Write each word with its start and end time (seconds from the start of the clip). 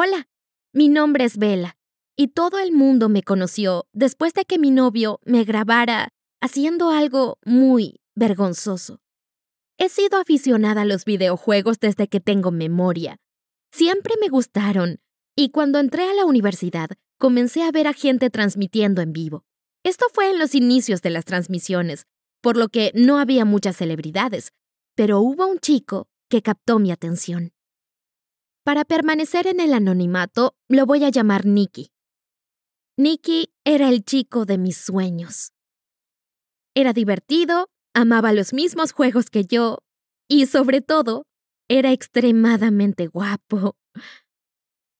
Hola, 0.00 0.28
mi 0.72 0.88
nombre 0.88 1.24
es 1.24 1.38
Bella, 1.38 1.76
y 2.14 2.28
todo 2.28 2.60
el 2.60 2.70
mundo 2.70 3.08
me 3.08 3.24
conoció 3.24 3.88
después 3.92 4.32
de 4.32 4.44
que 4.44 4.56
mi 4.56 4.70
novio 4.70 5.18
me 5.24 5.42
grabara 5.42 6.10
haciendo 6.40 6.90
algo 6.90 7.40
muy 7.44 7.98
vergonzoso. 8.14 9.00
He 9.76 9.88
sido 9.88 10.20
aficionada 10.20 10.82
a 10.82 10.84
los 10.84 11.04
videojuegos 11.04 11.80
desde 11.80 12.06
que 12.06 12.20
tengo 12.20 12.52
memoria. 12.52 13.16
Siempre 13.72 14.14
me 14.20 14.28
gustaron, 14.28 15.00
y 15.34 15.50
cuando 15.50 15.80
entré 15.80 16.04
a 16.04 16.14
la 16.14 16.26
universidad 16.26 16.90
comencé 17.18 17.64
a 17.64 17.72
ver 17.72 17.88
a 17.88 17.92
gente 17.92 18.30
transmitiendo 18.30 19.02
en 19.02 19.12
vivo. 19.12 19.44
Esto 19.82 20.06
fue 20.14 20.30
en 20.30 20.38
los 20.38 20.54
inicios 20.54 21.02
de 21.02 21.10
las 21.10 21.24
transmisiones, 21.24 22.06
por 22.40 22.56
lo 22.56 22.68
que 22.68 22.92
no 22.94 23.18
había 23.18 23.44
muchas 23.44 23.76
celebridades, 23.76 24.52
pero 24.94 25.18
hubo 25.18 25.48
un 25.48 25.58
chico 25.58 26.06
que 26.28 26.40
captó 26.40 26.78
mi 26.78 26.92
atención. 26.92 27.50
Para 28.68 28.84
permanecer 28.84 29.46
en 29.46 29.60
el 29.60 29.72
anonimato, 29.72 30.54
lo 30.68 30.84
voy 30.84 31.02
a 31.02 31.08
llamar 31.08 31.46
Nicky. 31.46 31.90
Nicky 32.98 33.48
era 33.64 33.88
el 33.88 34.04
chico 34.04 34.44
de 34.44 34.58
mis 34.58 34.76
sueños. 34.76 35.54
Era 36.74 36.92
divertido, 36.92 37.70
amaba 37.94 38.34
los 38.34 38.52
mismos 38.52 38.92
juegos 38.92 39.30
que 39.30 39.46
yo 39.46 39.78
y, 40.28 40.44
sobre 40.44 40.82
todo, 40.82 41.24
era 41.70 41.92
extremadamente 41.92 43.06
guapo. 43.06 43.78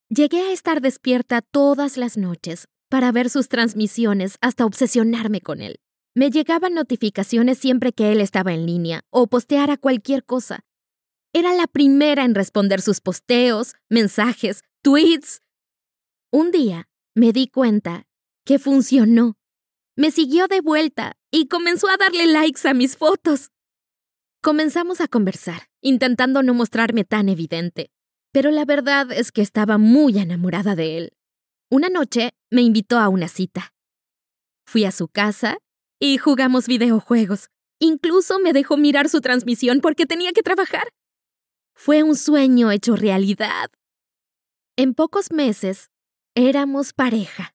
Llegué 0.09 0.41
a 0.48 0.52
estar 0.52 0.80
despierta 0.80 1.43
todas 1.43 1.98
las 1.98 2.16
noches 2.16 2.69
para 2.88 3.12
ver 3.12 3.29
sus 3.29 3.51
transmisiones 3.51 4.38
hasta 4.41 4.65
obsesionarme 4.65 5.43
con 5.43 5.60
él. 5.60 5.79
Me 6.15 6.30
llegaban 6.30 6.73
notificaciones 6.73 7.59
siempre 7.59 7.93
que 7.93 8.12
él 8.12 8.23
estaba 8.23 8.55
en 8.55 8.65
línea 8.65 9.02
o 9.10 9.27
posteara 9.27 9.77
cualquier 9.77 10.24
cosa. 10.24 10.65
Era 11.32 11.52
la 11.55 11.66
primera 11.66 12.24
en 12.24 12.34
responder 12.34 12.80
sus 12.80 13.00
posteos, 13.00 13.74
mensajes, 13.88 14.62
tweets. 14.82 15.42
Un 16.32 16.51
día 16.51 16.88
me 17.14 17.32
di 17.32 17.48
cuenta 17.48 18.06
que 18.45 18.59
funcionó. 18.59 19.37
Me 19.96 20.10
siguió 20.10 20.46
de 20.48 20.60
vuelta 20.60 21.16
y 21.30 21.48
comenzó 21.48 21.88
a 21.88 21.96
darle 21.96 22.26
likes 22.26 22.66
a 22.66 22.73
mis 22.73 22.96
fotos. 22.96 23.51
Comenzamos 24.40 25.01
a 25.01 25.09
conversar, 25.09 25.68
intentando 25.82 26.43
no 26.43 26.54
mostrarme 26.54 27.04
tan 27.04 27.29
evidente, 27.29 27.90
pero 28.32 28.51
la 28.51 28.65
verdad 28.65 29.10
es 29.13 29.32
que 29.32 29.42
estaba 29.42 29.76
muy 29.76 30.18
enamorada 30.18 30.76
de 30.76 30.96
él. 30.96 31.13
Una 31.70 31.88
noche 31.88 32.32
me 32.51 32.63
invitó 32.63 32.98
a 32.98 33.09
una 33.09 33.29
cita. 33.29 33.74
Fui 34.66 34.85
a 34.85 34.92
su 34.92 35.09
casa 35.09 35.59
y 36.01 36.18
jugamos 36.18 36.68
videojuegos. 36.68 37.51
Incluso 37.80 38.38
me 38.38 38.52
dejó 38.52 38.76
mirar 38.76 39.09
su 39.09 39.20
transmisión 39.20 39.80
porque 39.80 40.07
tenía 40.07 40.32
que 40.32 40.42
trabajar. 40.42 40.88
Fue 41.80 42.02
un 42.02 42.16
sueño 42.16 42.73
hecho 42.73 42.96
realidad. 42.96 43.71
En 44.74 44.95
pocos 44.95 45.30
meses, 45.30 45.93
éramos 46.35 46.93
pareja. 46.93 47.54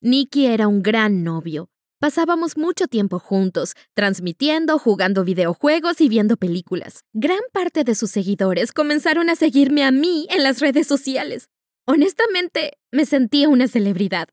Nicky 0.00 0.46
era 0.46 0.66
un 0.66 0.82
gran 0.82 1.22
novio. 1.22 1.70
Pasábamos 2.00 2.56
mucho 2.56 2.88
tiempo 2.88 3.20
juntos, 3.20 3.74
transmitiendo, 3.94 4.76
jugando 4.80 5.22
videojuegos 5.22 6.00
y 6.00 6.08
viendo 6.08 6.36
películas. 6.36 7.04
Gran 7.12 7.38
parte 7.52 7.84
de 7.84 7.94
sus 7.94 8.10
seguidores 8.10 8.72
comenzaron 8.72 9.30
a 9.30 9.36
seguirme 9.36 9.84
a 9.84 9.92
mí 9.92 10.26
en 10.28 10.42
las 10.42 10.58
redes 10.58 10.88
sociales. 10.88 11.48
Honestamente, 11.86 12.72
me 12.90 13.06
sentía 13.06 13.48
una 13.48 13.68
celebridad. 13.68 14.26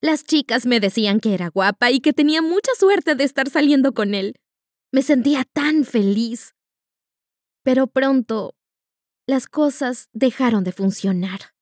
Las 0.00 0.24
chicas 0.24 0.66
me 0.66 0.80
decían 0.80 1.20
que 1.20 1.34
era 1.34 1.48
guapa 1.48 1.92
y 1.92 2.00
que 2.00 2.12
tenía 2.12 2.42
mucha 2.42 2.72
suerte 2.76 3.14
de 3.14 3.22
estar 3.22 3.48
saliendo 3.48 3.94
con 3.94 4.16
él. 4.16 4.34
Me 4.90 5.02
sentía 5.02 5.44
tan 5.44 5.84
feliz. 5.84 6.56
Pero 7.62 7.86
pronto, 7.86 8.54
las 9.26 9.46
cosas 9.46 10.08
dejaron 10.12 10.64
de 10.64 10.72
funcionar. 10.72 11.54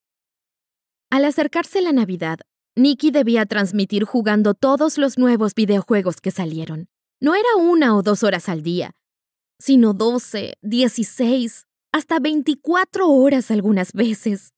Al 1.11 1.25
acercarse 1.25 1.81
la 1.81 1.91
Navidad, 1.91 2.39
Nicky 2.75 3.11
debía 3.11 3.45
transmitir 3.45 4.05
jugando 4.05 4.53
todos 4.53 4.97
los 4.97 5.17
nuevos 5.17 5.53
videojuegos 5.53 6.21
que 6.21 6.31
salieron. 6.31 6.87
No 7.19 7.35
era 7.35 7.55
una 7.57 7.95
o 7.95 8.01
dos 8.01 8.23
horas 8.23 8.49
al 8.49 8.63
día, 8.63 8.95
sino 9.59 9.93
doce, 9.93 10.55
dieciséis, 10.61 11.67
hasta 11.91 12.19
veinticuatro 12.19 13.09
horas 13.09 13.51
algunas 13.51 13.93
veces. 13.93 14.53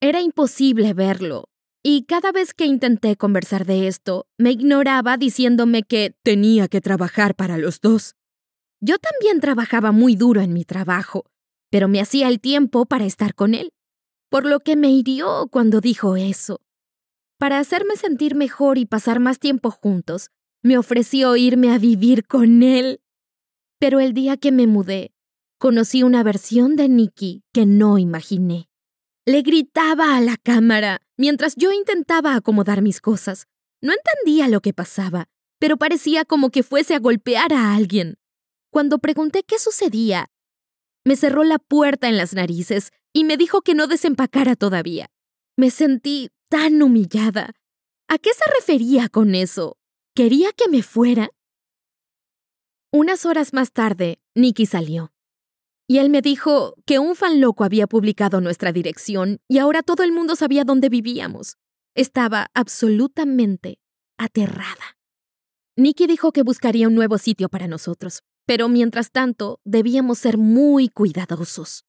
Era 0.00 0.20
imposible 0.20 0.92
verlo, 0.92 1.48
y 1.82 2.04
cada 2.04 2.32
vez 2.32 2.52
que 2.52 2.66
intenté 2.66 3.16
conversar 3.16 3.64
de 3.64 3.88
esto, 3.88 4.26
me 4.36 4.50
ignoraba 4.50 5.16
diciéndome 5.16 5.84
que 5.84 6.14
tenía 6.22 6.68
que 6.68 6.80
trabajar 6.82 7.34
para 7.34 7.56
los 7.56 7.80
dos. 7.80 8.17
Yo 8.80 8.96
también 8.98 9.40
trabajaba 9.40 9.92
muy 9.92 10.14
duro 10.14 10.40
en 10.40 10.52
mi 10.52 10.64
trabajo, 10.64 11.24
pero 11.70 11.88
me 11.88 12.00
hacía 12.00 12.28
el 12.28 12.40
tiempo 12.40 12.86
para 12.86 13.04
estar 13.04 13.34
con 13.34 13.54
él, 13.54 13.72
por 14.30 14.46
lo 14.46 14.60
que 14.60 14.76
me 14.76 14.90
hirió 14.90 15.48
cuando 15.50 15.80
dijo 15.80 16.16
eso. 16.16 16.60
Para 17.38 17.58
hacerme 17.58 17.96
sentir 17.96 18.34
mejor 18.34 18.78
y 18.78 18.86
pasar 18.86 19.20
más 19.20 19.38
tiempo 19.38 19.70
juntos, 19.70 20.30
me 20.62 20.76
ofreció 20.76 21.36
irme 21.36 21.72
a 21.72 21.78
vivir 21.78 22.26
con 22.26 22.62
él. 22.62 23.00
Pero 23.78 24.00
el 24.00 24.12
día 24.12 24.36
que 24.36 24.52
me 24.52 24.66
mudé, 24.66 25.12
conocí 25.58 26.02
una 26.02 26.22
versión 26.22 26.76
de 26.76 26.88
Nicky 26.88 27.44
que 27.52 27.64
no 27.66 27.98
imaginé. 27.98 28.68
Le 29.24 29.42
gritaba 29.42 30.16
a 30.16 30.20
la 30.20 30.36
cámara 30.36 31.02
mientras 31.16 31.54
yo 31.56 31.72
intentaba 31.72 32.34
acomodar 32.34 32.82
mis 32.82 33.00
cosas. 33.00 33.46
No 33.80 33.92
entendía 33.92 34.48
lo 34.48 34.60
que 34.60 34.72
pasaba, 34.72 35.28
pero 35.60 35.76
parecía 35.76 36.24
como 36.24 36.50
que 36.50 36.62
fuese 36.62 36.94
a 36.94 36.98
golpear 36.98 37.52
a 37.52 37.74
alguien. 37.74 38.16
Cuando 38.70 38.98
pregunté 38.98 39.42
qué 39.44 39.58
sucedía, 39.58 40.30
me 41.04 41.16
cerró 41.16 41.44
la 41.44 41.58
puerta 41.58 42.08
en 42.08 42.16
las 42.16 42.34
narices 42.34 42.90
y 43.12 43.24
me 43.24 43.36
dijo 43.36 43.62
que 43.62 43.74
no 43.74 43.86
desempacara 43.86 44.56
todavía. 44.56 45.10
Me 45.56 45.70
sentí 45.70 46.30
tan 46.48 46.82
humillada. 46.82 47.54
¿A 48.08 48.18
qué 48.18 48.30
se 48.32 48.44
refería 48.54 49.08
con 49.08 49.34
eso? 49.34 49.76
¿Quería 50.14 50.52
que 50.52 50.68
me 50.68 50.82
fuera? 50.82 51.30
Unas 52.92 53.26
horas 53.26 53.52
más 53.52 53.72
tarde, 53.72 54.20
Nicky 54.34 54.66
salió. 54.66 55.12
Y 55.86 55.98
él 55.98 56.10
me 56.10 56.20
dijo 56.20 56.74
que 56.84 56.98
un 56.98 57.16
fan 57.16 57.40
loco 57.40 57.64
había 57.64 57.86
publicado 57.86 58.40
nuestra 58.40 58.72
dirección 58.72 59.40
y 59.48 59.58
ahora 59.58 59.82
todo 59.82 60.02
el 60.02 60.12
mundo 60.12 60.36
sabía 60.36 60.64
dónde 60.64 60.90
vivíamos. 60.90 61.56
Estaba 61.94 62.48
absolutamente 62.52 63.78
aterrada. 64.18 64.98
Nicky 65.76 66.06
dijo 66.06 66.32
que 66.32 66.42
buscaría 66.42 66.88
un 66.88 66.94
nuevo 66.94 67.18
sitio 67.18 67.48
para 67.48 67.68
nosotros, 67.68 68.22
pero 68.48 68.70
mientras 68.70 69.10
tanto 69.10 69.60
debíamos 69.66 70.20
ser 70.20 70.38
muy 70.38 70.88
cuidadosos. 70.88 71.84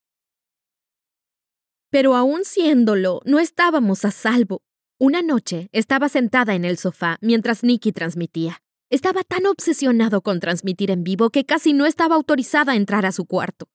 Pero 1.89 2.17
aún 2.17 2.43
siéndolo, 2.43 3.21
no 3.23 3.39
estábamos 3.39 4.03
a 4.03 4.11
salvo. 4.11 4.61
Una 4.99 5.21
noche 5.21 5.69
estaba 5.71 6.09
sentada 6.09 6.55
en 6.55 6.65
el 6.65 6.77
sofá 6.77 7.17
mientras 7.21 7.63
Nicky 7.63 7.93
transmitía. 7.93 8.61
Estaba 8.89 9.23
tan 9.23 9.45
obsesionado 9.45 10.21
con 10.21 10.41
transmitir 10.41 10.91
en 10.91 11.05
vivo 11.05 11.29
que 11.29 11.45
casi 11.45 11.71
no 11.71 11.85
estaba 11.85 12.15
autorizada 12.15 12.73
a 12.73 12.75
entrar 12.75 13.05
a 13.05 13.13
su 13.13 13.25
cuarto. 13.25 13.69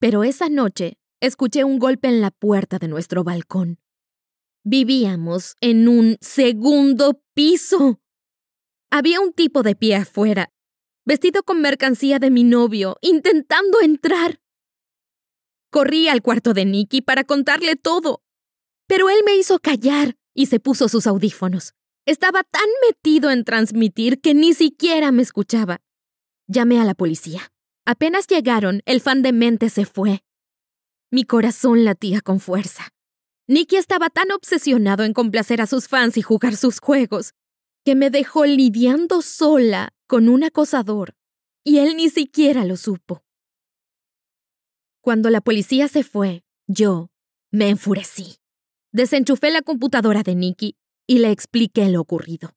Pero 0.00 0.24
esa 0.24 0.48
noche 0.48 0.98
escuché 1.20 1.62
un 1.62 1.78
golpe 1.78 2.08
en 2.08 2.20
la 2.20 2.32
puerta 2.32 2.80
de 2.80 2.88
nuestro 2.88 3.22
balcón. 3.22 3.78
Vivíamos 4.64 5.54
en 5.60 5.86
un 5.86 6.16
segundo 6.20 7.22
piso. 7.34 8.00
Había 8.90 9.20
un 9.20 9.32
tipo 9.32 9.62
de 9.62 9.76
pie 9.76 9.94
afuera, 9.94 10.50
vestido 11.06 11.44
con 11.44 11.62
mercancía 11.62 12.18
de 12.18 12.30
mi 12.30 12.44
novio, 12.44 12.98
intentando 13.00 13.80
entrar. 13.80 14.40
Corrí 15.70 16.08
al 16.08 16.20
cuarto 16.20 16.52
de 16.52 16.64
Nicky 16.64 17.00
para 17.00 17.24
contarle 17.24 17.76
todo, 17.76 18.22
pero 18.86 19.08
él 19.08 19.20
me 19.24 19.36
hizo 19.36 19.58
callar 19.60 20.16
y 20.34 20.46
se 20.46 20.60
puso 20.60 20.88
sus 20.88 21.06
audífonos. 21.06 21.74
Estaba 22.06 22.42
tan 22.42 22.66
metido 22.86 23.30
en 23.30 23.44
transmitir 23.44 24.20
que 24.20 24.34
ni 24.34 24.52
siquiera 24.52 25.12
me 25.12 25.22
escuchaba. 25.22 25.80
Llamé 26.48 26.80
a 26.80 26.84
la 26.84 26.94
policía. 26.94 27.52
Apenas 27.84 28.26
llegaron, 28.26 28.82
el 28.84 29.00
fan 29.00 29.22
de 29.22 29.32
mente 29.32 29.70
se 29.70 29.86
fue. 29.86 30.22
Mi 31.10 31.24
corazón 31.24 31.84
latía 31.84 32.20
con 32.20 32.40
fuerza. 32.40 32.88
Nicky 33.48 33.76
estaba 33.76 34.10
tan 34.10 34.32
obsesionado 34.32 35.04
en 35.04 35.12
complacer 35.12 35.60
a 35.60 35.66
sus 35.66 35.86
fans 35.86 36.16
y 36.16 36.22
jugar 36.22 36.56
sus 36.56 36.80
juegos 36.80 37.32
que 37.84 37.94
me 37.94 38.10
dejó 38.10 38.44
lidiando 38.44 39.22
sola 39.22 39.95
con 40.06 40.28
un 40.28 40.44
acosador, 40.44 41.16
y 41.64 41.78
él 41.78 41.96
ni 41.96 42.10
siquiera 42.10 42.64
lo 42.64 42.76
supo. 42.76 43.24
Cuando 45.00 45.30
la 45.30 45.40
policía 45.40 45.88
se 45.88 46.02
fue, 46.02 46.44
yo 46.66 47.10
me 47.50 47.68
enfurecí. 47.68 48.38
Desenchufé 48.92 49.50
la 49.50 49.62
computadora 49.62 50.22
de 50.22 50.34
Nicky 50.34 50.76
y 51.06 51.18
le 51.18 51.30
expliqué 51.30 51.88
lo 51.88 52.00
ocurrido. 52.00 52.56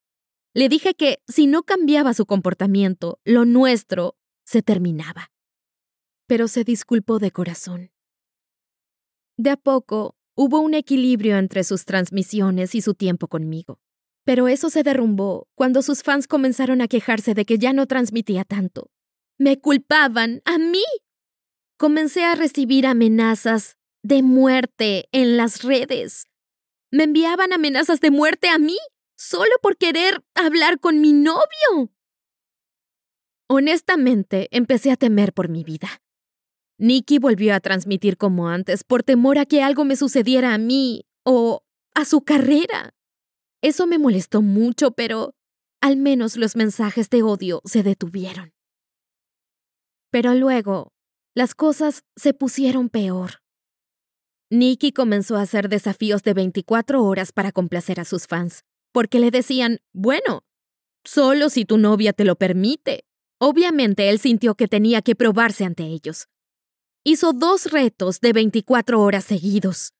Le 0.52 0.68
dije 0.68 0.94
que 0.94 1.22
si 1.28 1.46
no 1.46 1.62
cambiaba 1.62 2.12
su 2.12 2.26
comportamiento, 2.26 3.20
lo 3.24 3.44
nuestro 3.44 4.16
se 4.44 4.62
terminaba. 4.62 5.30
Pero 6.26 6.48
se 6.48 6.64
disculpó 6.64 7.18
de 7.18 7.30
corazón. 7.30 7.92
De 9.36 9.50
a 9.50 9.56
poco 9.56 10.16
hubo 10.34 10.60
un 10.60 10.74
equilibrio 10.74 11.38
entre 11.38 11.62
sus 11.64 11.84
transmisiones 11.84 12.74
y 12.74 12.80
su 12.80 12.94
tiempo 12.94 13.28
conmigo. 13.28 13.80
Pero 14.24 14.48
eso 14.48 14.70
se 14.70 14.82
derrumbó 14.82 15.48
cuando 15.54 15.82
sus 15.82 16.02
fans 16.02 16.26
comenzaron 16.26 16.80
a 16.80 16.88
quejarse 16.88 17.34
de 17.34 17.44
que 17.44 17.58
ya 17.58 17.72
no 17.72 17.86
transmitía 17.86 18.44
tanto. 18.44 18.90
Me 19.38 19.60
culpaban 19.60 20.42
a 20.44 20.58
mí. 20.58 20.84
Comencé 21.78 22.24
a 22.24 22.34
recibir 22.34 22.86
amenazas 22.86 23.76
de 24.02 24.22
muerte 24.22 25.08
en 25.12 25.36
las 25.36 25.62
redes. 25.62 26.26
Me 26.90 27.04
enviaban 27.04 27.52
amenazas 27.52 28.00
de 28.00 28.10
muerte 28.10 28.48
a 28.48 28.58
mí 28.58 28.76
solo 29.16 29.52
por 29.62 29.76
querer 29.76 30.24
hablar 30.34 30.80
con 30.80 31.00
mi 31.00 31.12
novio. 31.12 31.90
Honestamente, 33.48 34.48
empecé 34.50 34.90
a 34.90 34.96
temer 34.96 35.32
por 35.32 35.48
mi 35.48 35.64
vida. 35.64 35.88
Nikki 36.78 37.18
volvió 37.18 37.54
a 37.54 37.60
transmitir 37.60 38.16
como 38.16 38.48
antes 38.48 38.84
por 38.84 39.02
temor 39.02 39.38
a 39.38 39.44
que 39.44 39.62
algo 39.62 39.84
me 39.84 39.96
sucediera 39.96 40.54
a 40.54 40.58
mí 40.58 41.04
o 41.24 41.62
a 41.94 42.04
su 42.06 42.22
carrera. 42.22 42.94
Eso 43.62 43.86
me 43.86 43.98
molestó 43.98 44.42
mucho, 44.42 44.92
pero 44.92 45.34
al 45.80 45.96
menos 45.96 46.36
los 46.36 46.56
mensajes 46.56 47.10
de 47.10 47.22
odio 47.22 47.60
se 47.64 47.82
detuvieron. 47.82 48.52
Pero 50.10 50.34
luego, 50.34 50.92
las 51.34 51.54
cosas 51.54 52.04
se 52.16 52.34
pusieron 52.34 52.88
peor. 52.88 53.42
Nikki 54.50 54.92
comenzó 54.92 55.36
a 55.36 55.42
hacer 55.42 55.68
desafíos 55.68 56.22
de 56.22 56.34
24 56.34 57.04
horas 57.04 57.32
para 57.32 57.52
complacer 57.52 58.00
a 58.00 58.04
sus 58.04 58.26
fans, 58.26 58.64
porque 58.92 59.20
le 59.20 59.30
decían, 59.30 59.78
bueno, 59.92 60.42
solo 61.04 61.48
si 61.50 61.64
tu 61.64 61.78
novia 61.78 62.12
te 62.12 62.24
lo 62.24 62.36
permite. 62.36 63.04
Obviamente 63.38 64.08
él 64.10 64.18
sintió 64.18 64.54
que 64.56 64.66
tenía 64.68 65.02
que 65.02 65.14
probarse 65.14 65.64
ante 65.64 65.84
ellos. 65.84 66.26
Hizo 67.04 67.32
dos 67.32 67.70
retos 67.70 68.20
de 68.20 68.32
24 68.32 69.00
horas 69.00 69.24
seguidos. 69.24 69.92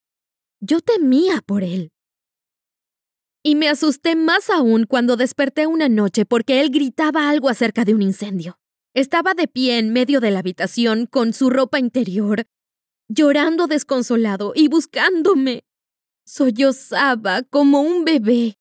Yo 0.61 0.81
temía 0.81 1.41
por 1.47 1.63
él. 1.63 1.93
Y 3.43 3.55
me 3.55 3.69
asusté 3.69 4.17
más 4.17 4.51
aún 4.51 4.85
cuando 4.85 5.17
desperté 5.17 5.67
una 5.67 5.89
noche 5.89 6.27
porque 6.27 6.61
él 6.61 6.71
gritaba 6.71 7.31
algo 7.31 7.49
acerca 7.49 7.85
de 7.85 7.95
un 7.95 8.03
incendio. 8.03 8.59
Estaba 8.93 9.33
de 9.35 9.49
pie 9.49 9.79
en 9.79 9.93
medio 9.93 10.21
de 10.21 10.31
la 10.31 10.41
habitación 10.41 11.07
con 11.07 11.33
su 11.33 11.49
ropa 11.49 11.79
interior, 11.79 12.47
llorando 13.09 13.67
desconsolado 13.67 14.53
y 14.55 14.69
buscándome. 14.69 15.65
Sollozaba 16.27 17.43
como 17.45 17.81
un 17.81 18.05
bebé. 18.05 18.59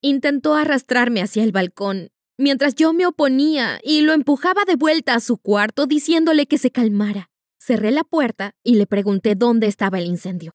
Intentó 0.00 0.54
arrastrarme 0.54 1.20
hacia 1.20 1.44
el 1.44 1.52
balcón, 1.52 2.10
mientras 2.38 2.74
yo 2.76 2.94
me 2.94 3.06
oponía 3.06 3.78
y 3.82 4.00
lo 4.00 4.14
empujaba 4.14 4.64
de 4.64 4.76
vuelta 4.76 5.14
a 5.14 5.20
su 5.20 5.36
cuarto 5.36 5.86
diciéndole 5.86 6.46
que 6.46 6.56
se 6.56 6.70
calmara. 6.70 7.30
Cerré 7.58 7.90
la 7.90 8.04
puerta 8.04 8.54
y 8.64 8.76
le 8.76 8.86
pregunté 8.86 9.34
dónde 9.34 9.66
estaba 9.66 9.98
el 9.98 10.06
incendio. 10.06 10.52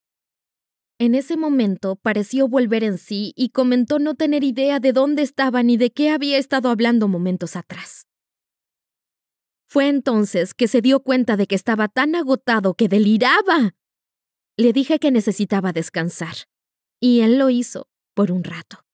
En 0.97 1.13
ese 1.13 1.35
momento 1.35 1.97
pareció 1.97 2.47
volver 2.47 2.83
en 2.83 2.97
sí 2.97 3.33
y 3.35 3.49
comentó 3.49 3.99
no 3.99 4.15
tener 4.15 4.45
idea 4.45 4.79
de 4.79 4.93
dónde 4.93 5.23
estaba 5.23 5.61
ni 5.61 5.75
de 5.75 5.91
qué 5.91 6.09
había 6.09 6.37
estado 6.37 6.69
hablando 6.69 7.09
momentos 7.09 7.57
atrás. 7.57 8.07
Fue 9.67 9.89
entonces 9.89 10.53
que 10.53 10.69
se 10.69 10.81
dio 10.81 11.01
cuenta 11.01 11.35
de 11.35 11.47
que 11.47 11.55
estaba 11.55 11.89
tan 11.89 12.15
agotado 12.15 12.75
que 12.75 12.87
deliraba. 12.87 13.75
Le 14.55 14.71
dije 14.71 14.99
que 14.99 15.11
necesitaba 15.11 15.73
descansar, 15.73 16.35
y 17.01 17.21
él 17.21 17.37
lo 17.37 17.49
hizo 17.49 17.89
por 18.13 18.31
un 18.31 18.45
rato. 18.45 18.85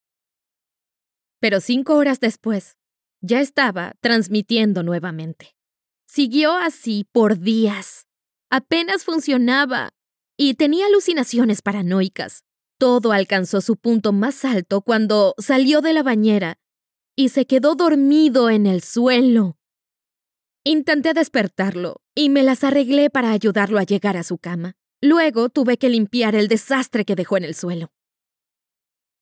Pero 1.40 1.60
cinco 1.60 1.96
horas 1.98 2.20
después, 2.20 2.78
ya 3.20 3.42
estaba 3.42 3.94
transmitiendo 4.00 4.82
nuevamente. 4.82 5.56
Siguió 6.08 6.54
así 6.56 7.08
por 7.12 7.38
días. 7.38 8.08
Apenas 8.50 9.06
funcionaba 9.06 9.94
y 10.44 10.56
tenía 10.56 10.88
alucinaciones 10.88 11.62
paranoicas. 11.62 12.46
Todo 12.80 13.12
alcanzó 13.12 13.62
su 13.62 13.78
punto 13.78 14.12
más 14.12 14.44
alto 14.44 14.82
cuando 14.82 15.36
salió 15.38 15.82
de 15.82 15.94
la 15.94 16.02
bañera 16.02 16.58
y 17.16 17.30
se 17.30 17.46
quedó 17.46 17.76
dormido 17.76 18.50
en 18.50 18.66
el 18.66 18.82
suelo. 18.82 19.60
Intenté 20.64 21.14
despertarlo 21.14 22.02
y 22.16 22.30
me 22.30 22.42
las 22.42 22.64
arreglé 22.64 23.12
para 23.12 23.30
ayudarlo 23.30 23.78
a 23.78 23.84
llegar 23.84 24.18
a 24.18 24.24
su 24.24 24.40
cama. 24.40 24.74
Luego 25.00 25.50
tuve 25.50 25.78
que 25.78 25.90
limpiar 25.90 26.34
el 26.34 26.48
desastre 26.48 27.06
que 27.06 27.14
dejó 27.14 27.38
en 27.38 27.44
el 27.44 27.54
suelo. 27.54 27.92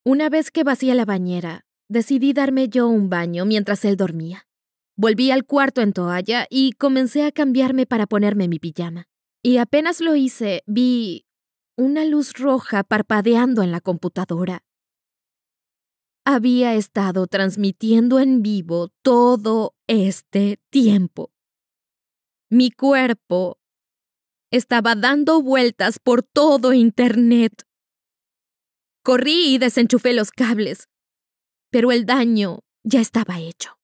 Una 0.06 0.30
vez 0.30 0.52
que 0.52 0.64
vacié 0.64 0.96
la 0.96 1.04
bañera, 1.04 1.66
decidí 1.90 2.32
darme 2.32 2.70
yo 2.70 2.88
un 2.88 3.10
baño 3.10 3.44
mientras 3.44 3.84
él 3.84 3.98
dormía. 3.98 4.48
Volví 4.96 5.32
al 5.32 5.44
cuarto 5.44 5.82
en 5.82 5.92
toalla 5.92 6.48
y 6.50 6.72
comencé 6.72 7.26
a 7.26 7.34
cambiarme 7.34 7.86
para 7.86 8.08
ponerme 8.08 8.48
mi 8.48 8.58
pijama. 8.58 9.09
Y 9.42 9.58
apenas 9.58 10.02
lo 10.02 10.16
hice, 10.16 10.64
vi 10.68 11.26
una 11.78 12.04
luz 12.04 12.34
roja 12.34 12.84
parpadeando 12.84 13.64
en 13.64 13.72
la 13.72 13.80
computadora. 13.80 14.66
Había 16.26 16.76
estado 16.76 17.26
transmitiendo 17.28 18.20
en 18.20 18.42
vivo 18.42 18.90
todo 19.02 19.76
este 19.88 20.60
tiempo. 20.70 21.32
Mi 22.50 22.70
cuerpo 22.70 23.60
estaba 24.52 24.96
dando 24.96 25.42
vueltas 25.42 26.00
por 26.00 26.22
todo 26.22 26.74
Internet. 26.74 27.66
Corrí 29.04 29.54
y 29.54 29.58
desenchufé 29.58 30.14
los 30.14 30.32
cables, 30.32 30.90
pero 31.72 31.94
el 31.94 32.06
daño 32.06 32.60
ya 32.84 33.00
estaba 33.00 33.40
hecho. 33.40 33.79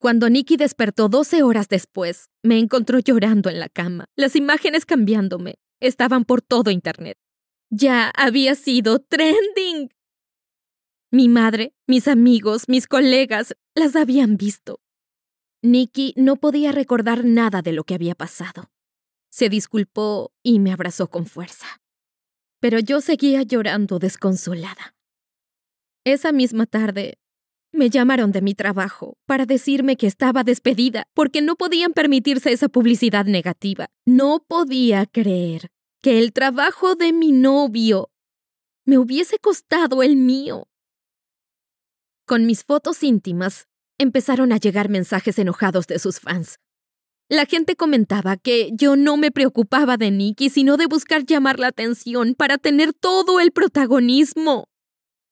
Cuando 0.00 0.30
Nicky 0.30 0.56
despertó 0.56 1.08
12 1.08 1.42
horas 1.42 1.68
después, 1.68 2.30
me 2.44 2.58
encontró 2.58 3.00
llorando 3.00 3.50
en 3.50 3.58
la 3.58 3.68
cama, 3.68 4.06
las 4.14 4.36
imágenes 4.36 4.86
cambiándome. 4.86 5.56
Estaban 5.80 6.24
por 6.24 6.40
todo 6.40 6.70
Internet. 6.70 7.18
Ya 7.70 8.10
había 8.16 8.54
sido 8.54 9.00
trending. 9.00 9.90
Mi 11.10 11.28
madre, 11.28 11.74
mis 11.88 12.06
amigos, 12.06 12.68
mis 12.68 12.86
colegas 12.86 13.56
las 13.74 13.96
habían 13.96 14.36
visto. 14.36 14.80
Nicky 15.62 16.14
no 16.16 16.36
podía 16.36 16.70
recordar 16.70 17.24
nada 17.24 17.60
de 17.62 17.72
lo 17.72 17.82
que 17.82 17.94
había 17.94 18.14
pasado. 18.14 18.70
Se 19.30 19.48
disculpó 19.48 20.32
y 20.44 20.60
me 20.60 20.72
abrazó 20.72 21.08
con 21.10 21.26
fuerza. 21.26 21.66
Pero 22.60 22.78
yo 22.78 23.00
seguía 23.00 23.42
llorando 23.42 23.98
desconsolada. 23.98 24.94
Esa 26.04 26.30
misma 26.30 26.66
tarde 26.66 27.18
me 27.72 27.90
llamaron 27.90 28.32
de 28.32 28.42
mi 28.42 28.54
trabajo 28.54 29.16
para 29.26 29.46
decirme 29.46 29.96
que 29.96 30.06
estaba 30.06 30.44
despedida 30.44 31.06
porque 31.14 31.42
no 31.42 31.56
podían 31.56 31.92
permitirse 31.92 32.52
esa 32.52 32.68
publicidad 32.68 33.26
negativa. 33.26 33.88
No 34.06 34.44
podía 34.46 35.06
creer 35.06 35.70
que 36.02 36.18
el 36.18 36.32
trabajo 36.32 36.94
de 36.94 37.12
mi 37.12 37.32
novio 37.32 38.10
me 38.84 38.98
hubiese 38.98 39.38
costado 39.38 40.02
el 40.02 40.16
mío. 40.16 40.68
Con 42.26 42.46
mis 42.46 42.64
fotos 42.64 43.02
íntimas 43.02 43.66
empezaron 43.98 44.52
a 44.52 44.58
llegar 44.58 44.88
mensajes 44.88 45.38
enojados 45.38 45.86
de 45.86 45.98
sus 45.98 46.20
fans. 46.20 46.58
La 47.30 47.44
gente 47.44 47.76
comentaba 47.76 48.38
que 48.38 48.70
yo 48.72 48.96
no 48.96 49.18
me 49.18 49.30
preocupaba 49.30 49.98
de 49.98 50.10
Nicky, 50.10 50.48
sino 50.48 50.78
de 50.78 50.86
buscar 50.86 51.26
llamar 51.26 51.58
la 51.58 51.66
atención 51.66 52.34
para 52.34 52.56
tener 52.56 52.94
todo 52.94 53.40
el 53.40 53.52
protagonismo. 53.52 54.68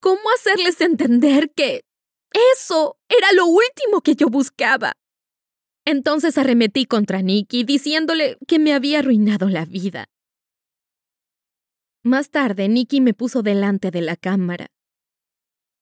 ¿Cómo 0.01 0.21
hacerles 0.35 0.79
entender 0.83 1.51
que 1.57 1.86
eso 2.59 2.99
era 3.09 3.33
lo 3.33 3.47
último 3.47 4.01
que 4.03 4.15
yo 4.15 4.29
buscaba. 4.29 4.93
Entonces 5.85 6.37
arremetí 6.37 6.85
contra 6.85 7.23
Nicky 7.23 7.65
diciéndole 7.65 8.39
que 8.47 8.59
me 8.59 8.75
había 8.75 8.99
arruinado 8.99 9.49
la 9.49 9.65
vida. 9.65 10.07
Más 12.03 12.31
tarde, 12.31 12.69
Nicky 12.69 13.01
me 13.01 13.15
puso 13.15 13.43
delante 13.43 13.91
de 13.91 14.01
la 14.01 14.17
cámara. 14.17 14.69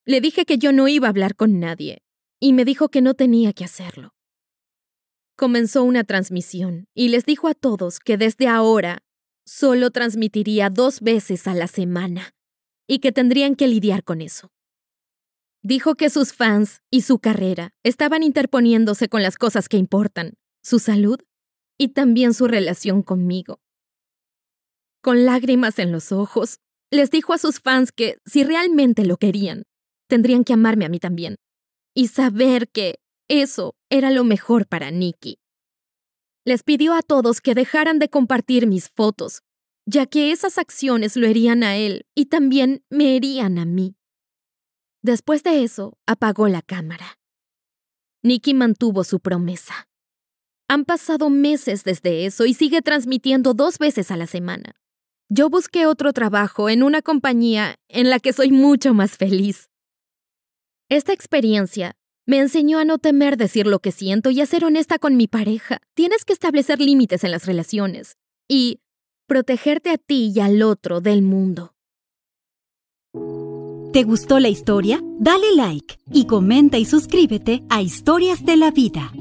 Le 0.06 0.20
dije 0.20 0.44
que 0.44 0.58
yo 0.58 0.72
no 0.72 0.88
iba 0.88 1.06
a 1.06 1.10
hablar 1.10 1.36
con 1.36 1.58
nadie, 1.58 2.02
y 2.40 2.52
me 2.52 2.64
dijo 2.64 2.88
que 2.88 3.00
no 3.02 3.14
tenía 3.14 3.52
que 3.52 3.64
hacerlo. 3.64 4.14
Comenzó 5.36 5.82
una 5.82 6.04
transmisión 6.04 6.86
y 6.94 7.08
les 7.08 7.24
dijo 7.24 7.48
a 7.48 7.54
todos 7.54 7.98
que 7.98 8.16
desde 8.16 8.46
ahora 8.46 9.02
solo 9.44 9.90
transmitiría 9.90 10.70
dos 10.70 11.00
veces 11.00 11.48
a 11.48 11.54
la 11.54 11.66
semana 11.66 12.34
y 12.86 13.00
que 13.00 13.12
tendrían 13.12 13.56
que 13.56 13.66
lidiar 13.66 14.04
con 14.04 14.20
eso. 14.20 14.52
Dijo 15.66 15.94
que 15.94 16.10
sus 16.10 16.34
fans 16.34 16.82
y 16.90 17.00
su 17.00 17.20
carrera 17.20 17.70
estaban 17.82 18.22
interponiéndose 18.22 19.08
con 19.08 19.22
las 19.22 19.38
cosas 19.38 19.70
que 19.70 19.78
importan, 19.78 20.34
su 20.62 20.78
salud 20.78 21.18
y 21.78 21.88
también 21.88 22.34
su 22.34 22.46
relación 22.46 23.02
conmigo. 23.02 23.60
Con 25.00 25.24
lágrimas 25.24 25.78
en 25.78 25.90
los 25.90 26.12
ojos, 26.12 26.58
les 26.90 27.10
dijo 27.10 27.32
a 27.32 27.38
sus 27.38 27.60
fans 27.60 27.92
que, 27.92 28.18
si 28.26 28.44
realmente 28.44 29.06
lo 29.06 29.16
querían, 29.16 29.62
tendrían 30.06 30.44
que 30.44 30.52
amarme 30.52 30.84
a 30.84 30.90
mí 30.90 30.98
también 31.00 31.36
y 31.94 32.08
saber 32.08 32.68
que 32.68 32.98
eso 33.30 33.74
era 33.88 34.10
lo 34.10 34.22
mejor 34.22 34.66
para 34.66 34.90
Nicky. 34.90 35.38
Les 36.44 36.62
pidió 36.62 36.92
a 36.92 37.00
todos 37.00 37.40
que 37.40 37.54
dejaran 37.54 37.98
de 37.98 38.10
compartir 38.10 38.66
mis 38.66 38.90
fotos, 38.90 39.40
ya 39.86 40.04
que 40.04 40.30
esas 40.30 40.58
acciones 40.58 41.16
lo 41.16 41.26
herían 41.26 41.62
a 41.62 41.78
él 41.78 42.04
y 42.14 42.26
también 42.26 42.84
me 42.90 43.16
herían 43.16 43.56
a 43.58 43.64
mí. 43.64 43.96
Después 45.04 45.42
de 45.42 45.64
eso, 45.64 45.98
apagó 46.06 46.48
la 46.48 46.62
cámara. 46.62 47.18
Nicky 48.22 48.54
mantuvo 48.54 49.04
su 49.04 49.20
promesa. 49.20 49.86
Han 50.66 50.86
pasado 50.86 51.28
meses 51.28 51.84
desde 51.84 52.24
eso 52.24 52.46
y 52.46 52.54
sigue 52.54 52.80
transmitiendo 52.80 53.52
dos 53.52 53.76
veces 53.76 54.10
a 54.10 54.16
la 54.16 54.26
semana. 54.26 54.76
Yo 55.28 55.50
busqué 55.50 55.84
otro 55.84 56.14
trabajo 56.14 56.70
en 56.70 56.82
una 56.82 57.02
compañía 57.02 57.74
en 57.88 58.08
la 58.08 58.18
que 58.18 58.32
soy 58.32 58.50
mucho 58.50 58.94
más 58.94 59.18
feliz. 59.18 59.68
Esta 60.88 61.12
experiencia 61.12 61.96
me 62.24 62.38
enseñó 62.38 62.78
a 62.78 62.86
no 62.86 62.96
temer 62.96 63.36
decir 63.36 63.66
lo 63.66 63.80
que 63.80 63.92
siento 63.92 64.30
y 64.30 64.40
a 64.40 64.46
ser 64.46 64.64
honesta 64.64 64.98
con 64.98 65.18
mi 65.18 65.28
pareja. 65.28 65.82
Tienes 65.92 66.24
que 66.24 66.32
establecer 66.32 66.80
límites 66.80 67.24
en 67.24 67.30
las 67.30 67.44
relaciones. 67.44 68.16
Y 68.48 68.80
protegerte 69.26 69.90
a 69.90 69.98
ti 69.98 70.32
y 70.34 70.40
al 70.40 70.62
otro 70.62 71.02
del 71.02 71.20
mundo. 71.20 71.74
¿Te 73.94 74.02
gustó 74.02 74.40
la 74.40 74.48
historia? 74.48 75.00
Dale 75.20 75.54
like 75.54 76.00
y 76.10 76.26
comenta 76.26 76.78
y 76.78 76.84
suscríbete 76.84 77.62
a 77.70 77.80
Historias 77.80 78.44
de 78.44 78.56
la 78.56 78.72
Vida. 78.72 79.12